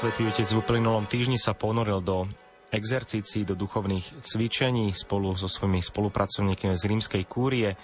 [0.00, 2.24] Svetý Otec v uplynulom týždni sa ponoril do
[2.72, 7.76] exercícií, do duchovných cvičení spolu so svojimi spolupracovníkmi z rímskej kúrie.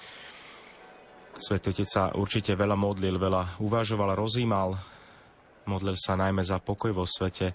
[1.37, 4.81] Svetý Otec sa určite veľa modlil, veľa uvažoval, rozímal.
[5.69, 7.53] Modlil sa najmä za pokoj vo svete.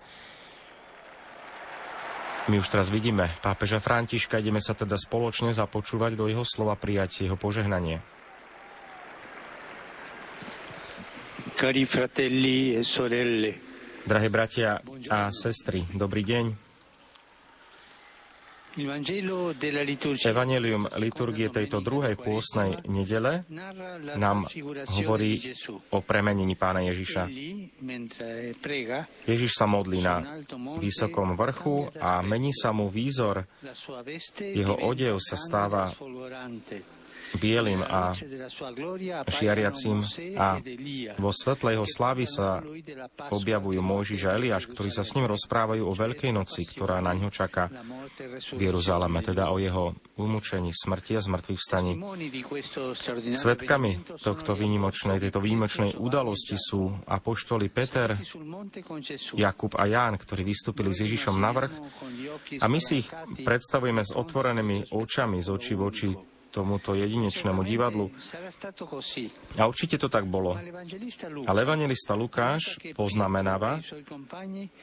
[2.45, 7.26] My už teraz vidíme pápeža Františka, ideme sa teda spoločne započúvať do jeho slova, prijať
[7.26, 7.98] jeho požehnanie.
[11.57, 13.70] Cari fratelli e sorelle,
[14.02, 16.46] Drahé bratia a sestry, dobrý deň.
[20.32, 23.44] Evangelium liturgie tejto druhej pôstnej nedele
[24.16, 24.48] nám
[24.96, 25.44] hovorí
[25.91, 27.27] o premenení pána Ježiša.
[29.27, 30.40] Ježiš sa modlí na
[30.79, 33.44] vysokom vrchu a mení sa mu výzor.
[34.40, 35.91] Jeho odev sa stáva
[37.37, 38.12] bielým a
[39.27, 40.04] šiariacím
[40.35, 40.60] a
[41.20, 42.60] vo svetle jeho slávy sa
[43.32, 47.29] objavujú Mojžiš a Eliáš, ktorí sa s ním rozprávajú o Veľkej noci, ktorá na ňo
[47.32, 47.71] čaká
[48.55, 51.93] v Jeruzaleme, teda o jeho umúčení, smrti a zmrtvých vstaní.
[53.32, 58.18] Svetkami tohto výnimočnej, tejto výnimočnej udalosti sú apoštoli Peter,
[59.35, 61.73] Jakub a Ján, ktorí vystúpili s Ježišom na vrch
[62.62, 63.07] a my si ich
[63.41, 66.09] predstavujeme s otvorenými očami z očí v oči
[66.52, 68.12] tomuto jedinečnému divadlu.
[69.56, 70.59] A určite to tak bolo.
[71.47, 73.79] Ale evangelista Lukáš poznamenáva,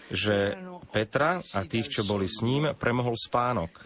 [0.09, 0.57] že
[0.89, 3.85] Petra a tých, čo boli s ním, premohol spánok.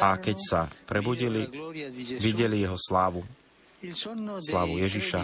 [0.00, 1.44] A keď sa prebudili,
[2.18, 3.22] videli jeho slávu
[4.42, 5.18] slávu Ježiša.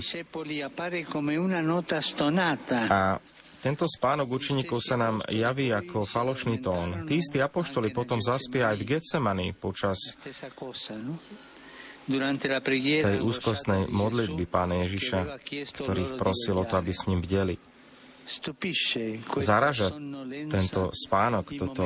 [2.89, 3.01] A
[3.65, 7.09] tento spánok učeníkov sa nám javí ako falošný tón.
[7.09, 9.97] Tí istí apoštoli potom zaspia aj v Getsemani počas
[12.05, 15.41] tej úzkostnej modlitby pána Ježiša,
[15.81, 17.57] ktorých prosil o to, aby s ním bdeli.
[19.41, 19.89] Zaraža
[20.49, 21.85] tento spánok, toto,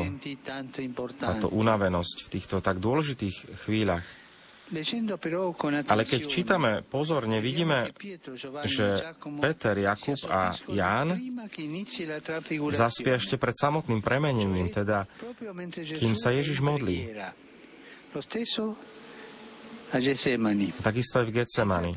[1.18, 4.06] táto unavenosť v týchto tak dôležitých chvíľach.
[5.88, 7.88] Ale keď čítame pozorne, vidíme,
[8.68, 9.00] že
[9.40, 11.08] Peter, Jakub a Ján
[12.76, 15.08] zaspia ešte pred samotným premenením, teda
[15.96, 17.16] kým sa Ježiš modlí.
[20.84, 21.92] Takisto aj v Getsemani.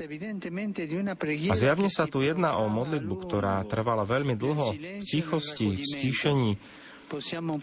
[1.51, 6.51] A zjavne sa tu jedná o modlitbu, ktorá trvala veľmi dlho, v tichosti, v stíšení,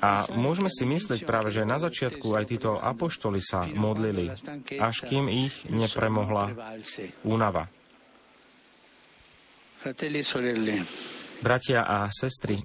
[0.03, 4.29] a môžeme si myslieť práve, že na začiatku aj títo apoštoli sa modlili,
[4.77, 6.53] až kým ich nepremohla
[7.25, 7.73] únava.
[11.39, 12.59] Bratia a sestry,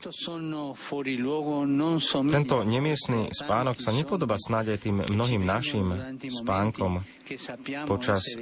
[2.25, 5.93] tento nemiestný spánok sa nepodobá snáď aj tým mnohým našim
[6.25, 7.05] spánkom
[7.85, 8.33] počas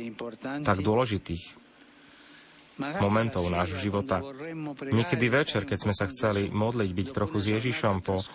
[0.63, 1.60] tak dôležitých
[2.99, 4.19] momentov nášho života.
[4.81, 8.25] Niekedy večer, keď sme sa chceli modliť, byť trochu s Ježišom po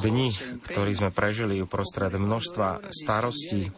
[0.00, 0.28] dni,
[0.66, 3.70] ktorý sme prežili uprostred množstva starostí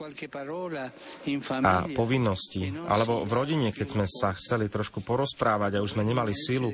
[1.64, 6.32] a povinností, alebo v rodine, keď sme sa chceli trošku porozprávať a už sme nemali
[6.32, 6.72] silu,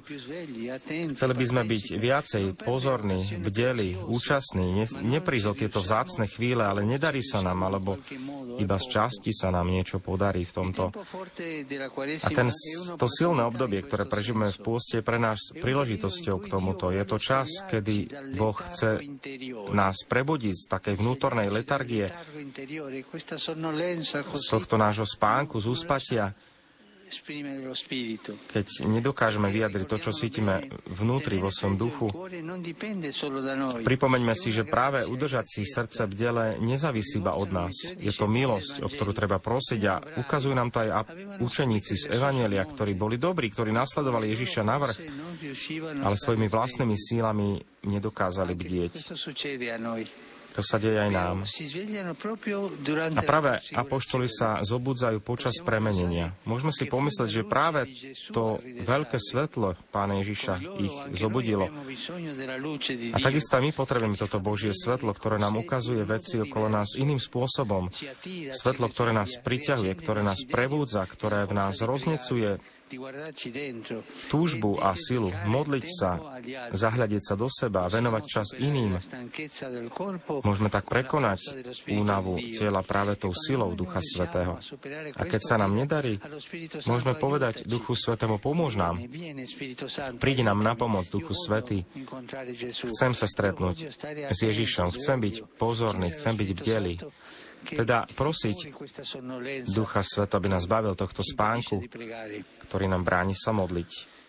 [1.12, 6.84] chceli by sme byť viacej pozorní, bdeli, účastní, ne, neprísť o tieto vzácne chvíle, ale
[6.84, 7.96] nedarí sa nám, alebo
[8.60, 10.92] iba z časti sa nám niečo podarí v tomto.
[12.20, 12.48] A ten
[12.96, 16.90] to silné obdobie, ktoré prežívame v pôste, je pre nás príležitosťou k tomuto.
[16.90, 19.02] Je to čas, kedy Boh chce
[19.70, 22.10] nás prebudiť z takej vnútornej letargie,
[24.34, 26.34] z tohto nášho spánku, z úspatia,
[28.50, 32.06] keď nedokážeme vyjadriť to, čo cítime vnútri vo svojom duchu,
[33.82, 37.74] pripomeňme si, že práve udržať si srdce v dele nezávisí iba od nás.
[37.98, 40.90] Je to milosť, o ktorú treba prosiť a ukazujú nám to aj
[41.42, 44.98] učeníci z Evanielia, ktorí boli dobrí, ktorí nasledovali Ježiša na vrch,
[46.00, 48.92] ale svojimi vlastnými sílami nedokázali bdieť.
[50.58, 51.36] To sa deje aj nám.
[53.14, 56.34] A práve apoštoli sa zobudzajú počas premenenia.
[56.42, 57.86] Môžeme si pomyslieť, že práve
[58.34, 61.70] to veľké svetlo Pána Ježiša ich zobudilo.
[63.14, 67.90] A takisto my potrebujeme toto Božie svetlo, ktoré nám ukazuje veci okolo nás iným spôsobom.
[68.50, 72.58] Svetlo, ktoré nás priťahuje, ktoré nás prebúdza, ktoré v nás roznecuje
[74.28, 76.10] túžbu a silu modliť sa,
[76.74, 78.98] zahľadiť sa do seba venovať čas iným.
[80.42, 84.58] Môžeme tak prekonať únavu cieľa práve tou silou Ducha Svetého.
[85.16, 86.18] A keď sa nám nedarí,
[86.88, 88.98] môžeme povedať Duchu Svetému, pomôž nám.
[90.18, 91.86] Prídi nám na pomoc, Duchu Svetý.
[92.90, 93.94] Chcem sa stretnúť
[94.30, 96.94] s Ježišom, chcem byť pozorný, chcem byť bdelý.
[97.66, 98.72] Teda prosiť
[99.68, 101.84] Ducha Sveta, aby nás bavil tohto spánku,
[102.66, 104.20] ktorý nám bráni sa modliť.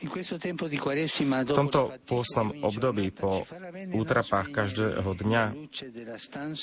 [0.00, 3.44] V tomto pôslom období po
[3.92, 5.42] útrapách každého dňa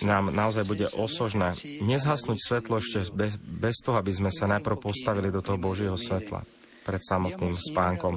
[0.10, 1.54] nám naozaj bude osožné
[1.86, 6.42] nezhasnúť svetlo ešte bez, bez toho, aby sme sa najprv postavili do toho Božieho svetla
[6.88, 8.16] pred samotným spánkom.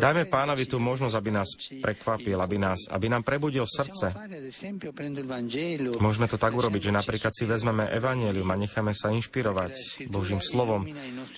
[0.00, 1.48] Dajme pánovi tú možnosť, aby nás
[1.84, 4.16] prekvapil, aby, nás, aby nám prebudil srdce.
[6.00, 10.88] Môžeme to tak urobiť, že napríklad si vezmeme evanelium a necháme sa inšpirovať Božím slovom,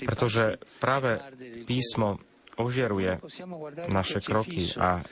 [0.07, 1.19] pretože práve
[1.67, 2.23] písmo
[2.57, 3.21] ožieruje
[3.93, 5.05] naše kroky a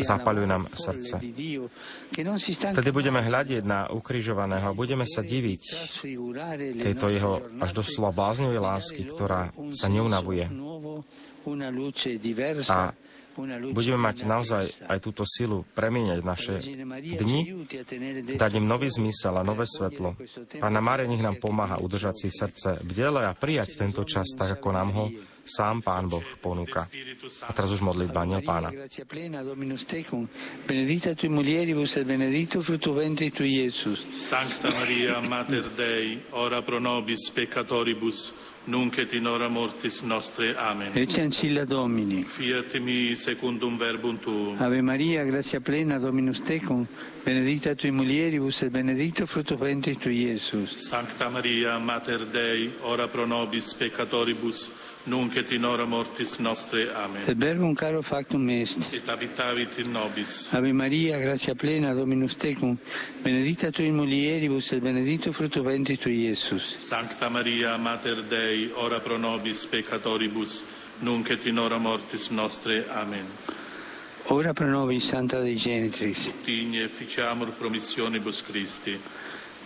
[0.00, 1.14] zapaľuje nám srdce.
[2.70, 5.62] Vtedy budeme hľadiť na ukrižovaného a budeme sa diviť
[6.80, 10.44] tejto jeho až doslova bláznivej lásky, ktorá sa neunavuje.
[12.68, 12.78] A
[13.70, 16.54] budeme mať naozaj aj túto silu premieňať naše
[16.96, 17.66] dni,
[18.36, 20.16] dať im nový zmysel a nové svetlo.
[20.58, 24.68] Pána Mária nech nám pomáha udržať si srdce bdele a prijať tento čas tak, ako
[24.72, 25.04] nám ho
[25.50, 26.86] sám Pán Boh ponúka.
[27.48, 28.70] A teraz už modlitba Aniel Pána.
[30.68, 34.04] Benedicta tui mulieribus et benedictus fructus ventris tui, Iesus.
[34.14, 38.32] Sancta Maria, Mater Dei, ora pro nobis peccatoribus,
[38.64, 40.54] nunc et in hora mortis nostre.
[40.56, 40.90] Amen.
[40.92, 42.22] Ecce ancilla Domini.
[42.24, 44.56] Fiat mi secundum verbum tuum.
[44.58, 46.86] Ave Maria, gratia plena, Dominus tecum,
[47.24, 50.76] benedicta tui mulieribus et benedictus fructus ventris tui, Iesus.
[50.76, 54.70] Sancta Maria, Mater Dei, ora pro nobis peccatoribus,
[55.04, 56.88] nunc et in hora mortis nostre.
[56.94, 57.28] Amen.
[57.28, 58.92] Et verbum caro factum est.
[58.92, 60.48] Et habitavit in nobis.
[60.52, 62.76] Ave Maria, gratia plena, Dominus tecum,
[63.22, 66.76] benedicta tui mulieribus et benedictus fructus ventris tui, Iesus.
[66.78, 70.64] Sancta Maria, Mater Dei, ora pro nobis peccatoribus,
[71.00, 72.86] nunc et in hora mortis nostre.
[72.88, 73.58] Amen.
[74.26, 76.26] Ora pro nobis, Santa Dei Genitrix.
[76.28, 79.00] Ut igne ficiamur promissionibus Christi.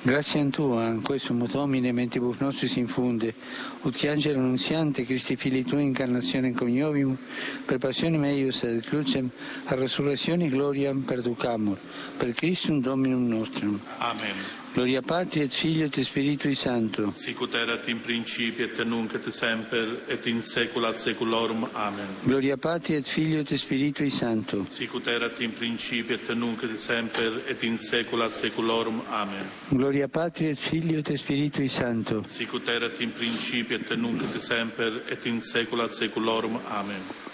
[0.03, 3.35] Grazie a Tua, in questo mutomine mentibus nostris infunde,
[3.83, 7.17] ut che angelo annunziante, Cristi fili Tua incarnazione coniovium,
[7.65, 9.31] per passione meius et crucem,
[9.65, 11.79] a resurrezione gloriam perducamur,
[12.19, 13.81] per Christum Dominum nostrum.
[13.97, 14.64] Amen.
[14.75, 17.13] Gloria Patri et Figlio et Spiritui Santo.
[17.13, 21.69] Sicut erat in principio et nunc et semper et in saecula saeculorum.
[21.75, 22.09] Amen.
[22.25, 24.65] Gloria Patri et Figlio et Spiritui Santo.
[24.67, 29.01] Sicut erat in principio et nunc et semper et in saecula saeculorum.
[29.11, 29.49] Amen.
[29.69, 32.25] Gloria Patri et Figlio et Spiritui Santo.
[32.27, 36.59] Sicut erat in principio et nunc et semper et in saecula saeculorum.
[36.67, 37.33] Amen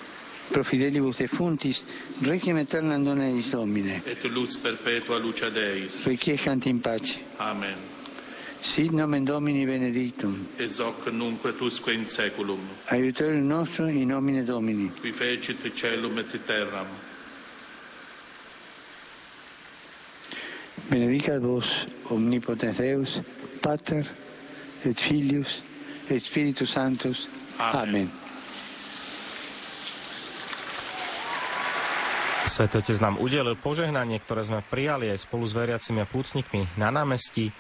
[0.51, 1.85] pro fidelibus defuntis,
[2.23, 4.03] requiem aeternam dona eis Domine.
[4.07, 6.07] Et lux perpetua lucia Deis.
[6.07, 7.19] Requiescant in pace.
[7.39, 7.77] Amen.
[8.63, 10.47] Sit nomen Domini benedictum.
[10.59, 12.61] Ex hoc nunc et usque in saeculum.
[12.89, 14.91] Aiuterium nostrum in nomine Domini.
[15.01, 16.87] Qui fecit caelum et terram.
[20.91, 23.21] Benedicat vos omnipotens Deus,
[23.63, 24.05] Pater
[24.85, 25.63] et Filius
[26.11, 27.29] et Spiritus Sanctus.
[27.59, 27.89] Amen.
[27.89, 28.30] Amen.
[32.51, 36.91] Svetý Otec nám udelil požehnanie, ktoré sme prijali aj spolu s veriacimi a pútnikmi na
[36.91, 37.55] námestí.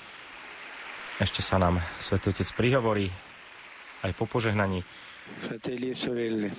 [1.23, 3.07] Ešte sa nám Svetý Otec prihovorí
[4.03, 4.83] aj po požehnaní.
[5.47, 6.51] Fratelli e sorelle,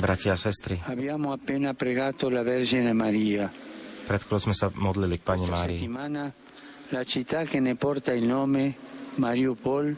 [0.00, 3.52] Bratia a sestry, abbiamo appena pregato la Vergine Maria.
[4.08, 5.84] Pred sme sa modlili k Pani Márii.
[6.88, 8.72] La città che ne porta il nome
[9.20, 9.92] Mariupol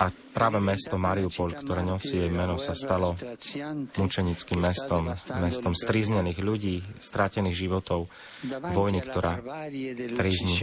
[0.00, 3.12] a práve mesto Mariupol, ktoré nosí jej meno, sa stalo
[4.00, 8.08] mučenickým mestom, mestom striznených ľudí, strátených životov,
[8.72, 9.44] vojny, ktorá
[10.16, 10.56] trízni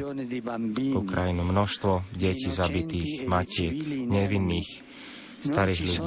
[0.97, 1.45] Ukrajinu.
[1.45, 3.77] Množstvo detí zabitých, matiek,
[4.09, 4.69] nevinných,
[5.45, 6.01] starých ľudí.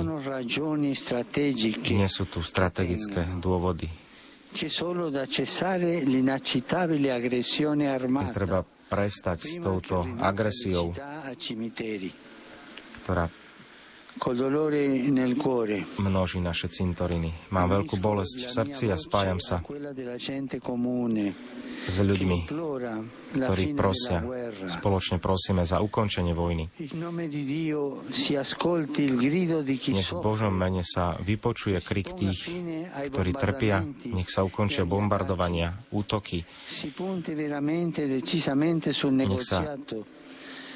[1.94, 3.86] Nie sú tu strategické dôvody.
[8.34, 10.90] Treba prestať s touto agresiou
[13.02, 13.28] ktorá
[16.02, 17.30] množí naše cintoriny.
[17.54, 19.62] Mám veľkú bolesť v srdci a spájam sa
[21.80, 22.38] s ľuďmi,
[23.40, 24.20] ktorí prosia,
[24.68, 26.68] spoločne prosíme za ukončenie vojny.
[29.90, 32.52] Nech v Božom mene sa vypočuje krik tých,
[33.14, 33.80] ktorí trpia,
[34.10, 36.44] nech sa ukončia bombardovania, útoky,
[39.24, 39.60] nech sa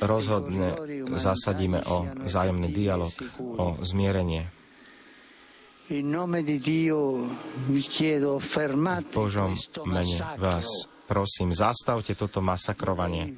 [0.04, 0.76] rozhodne
[1.16, 4.52] zasadíme o vzájomný dialog, o zmierenie.
[5.84, 6.00] V
[9.12, 9.52] Božom
[9.84, 10.68] mene vás
[11.04, 13.36] prosím, zastavte toto masakrovanie.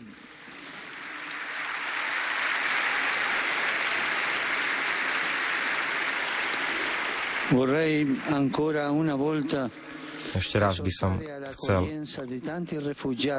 [7.46, 8.02] Vorrei
[8.34, 9.70] ancora una volta
[10.36, 11.18] ešte raz by som
[11.56, 12.04] chcel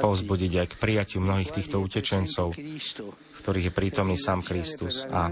[0.02, 5.06] povzbudiť aj k prijatiu mnohých týchto utečencov, v ktorých je prítomný sám Kristus.
[5.08, 5.32] A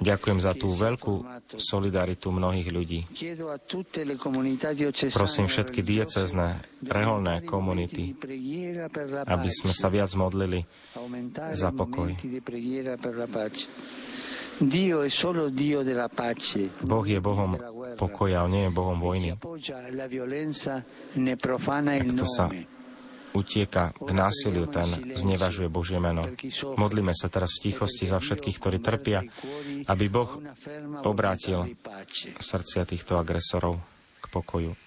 [0.00, 1.14] ďakujem za tú veľkú
[1.58, 3.00] solidaritu mnohých ľudí.
[5.12, 6.48] Prosím všetky diecezné,
[6.86, 8.14] reholné komunity,
[9.26, 10.62] aby sme sa viac modlili
[11.52, 12.14] za pokoj.
[16.80, 17.52] Boh je Bohom
[17.96, 19.34] pokoja, on nie je Bohom vojny.
[19.34, 19.38] A
[22.04, 22.44] kto sa
[23.36, 26.24] utieka k násiliu, ten znevažuje Božie meno.
[26.80, 29.20] Modlíme sa teraz v tichosti za všetkých, ktorí trpia,
[29.88, 30.40] aby Boh
[31.04, 31.76] obrátil
[32.40, 33.76] srdcia týchto agresorov
[34.24, 34.85] k pokoju.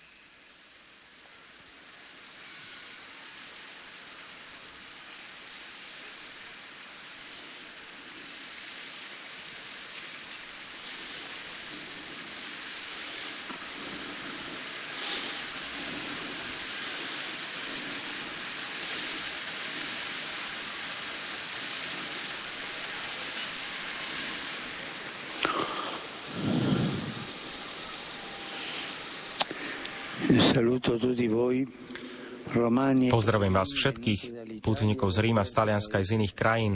[33.10, 34.22] Pozdravujem vás všetkých,
[34.66, 36.74] pútnikov z Ríma, z Talianska aj z iných krajín.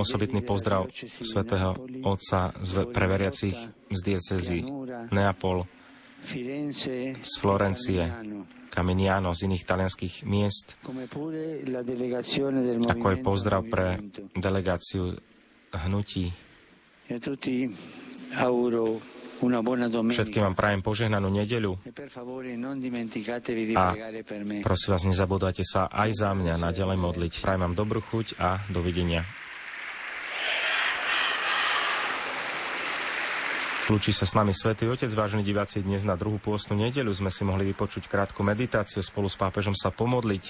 [0.00, 2.56] Osobitný pozdrav svätého Otca
[2.88, 3.52] pre veriacich
[3.92, 4.64] z diecezy
[5.12, 5.68] Neapol,
[6.24, 8.08] z Florencie,
[8.72, 10.80] Caminiano, z iných talianských miest,
[12.88, 14.00] ako aj pozdrav pre
[14.32, 15.14] delegáciu
[15.70, 16.32] hnutí
[19.40, 21.90] Všetkým vám prajem požehnanú nedeľu e
[23.74, 23.86] a
[24.62, 27.32] prosím vás, nezabudajte sa aj za mňa naďalej modliť.
[27.42, 29.26] Prajem vám dobrú chuť a dovidenia.
[33.84, 37.44] Lúči sa s nami Svetý Otec, vážení diváci, dnes na druhú pôstnu nedeľu sme si
[37.44, 40.44] mohli vypočuť krátku meditáciu, spolu s pápežom sa pomodliť.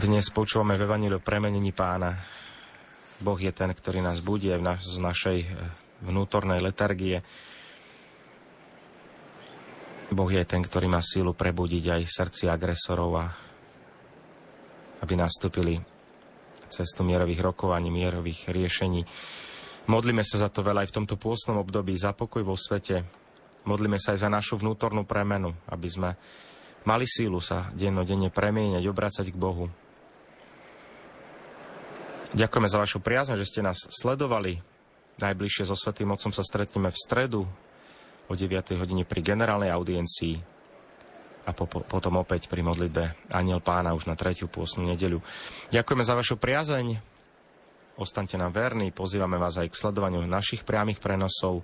[0.00, 2.16] Dnes počúvame v Evaníliu premenení pána.
[3.20, 5.38] Boh je ten, ktorý nás budie v naš, z našej
[6.02, 7.22] vnútornej letargie.
[10.10, 13.26] Boh je ten, ktorý má sílu prebudiť aj srdci agresorov a
[15.04, 15.76] aby nastúpili
[16.72, 19.04] cestu mierových rokovaní, mierových riešení.
[19.84, 23.04] Modlíme sa za to veľa aj v tomto pôstnom období, za pokoj vo svete.
[23.68, 26.10] Modlíme sa aj za našu vnútornú premenu, aby sme
[26.88, 29.68] mali sílu sa dennodenne premieňať, obracať k Bohu.
[32.34, 34.73] Ďakujeme za vašu priazň, že ste nás sledovali.
[35.14, 37.46] Najbližšie so Svetým Otcom sa stretneme v stredu
[38.26, 38.74] o 9.
[38.80, 40.54] hodine pri generálnej audiencii
[41.44, 45.20] a po, po, potom opäť pri modlitbe Aniel Pána už na tretiu pôsnu nedeľu.
[45.70, 46.98] Ďakujeme za vašu priazeň,
[48.00, 51.62] ostaňte nám verní, pozývame vás aj k sledovaniu našich priamých prenosov.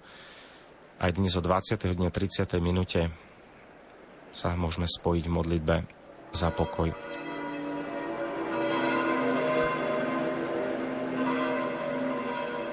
[1.01, 1.81] Aj dnes o 20.
[1.91, 2.61] hodine 30.
[2.61, 3.09] minúte
[4.31, 5.77] sa môžeme spojiť v modlitbe
[6.37, 7.10] za pokoj.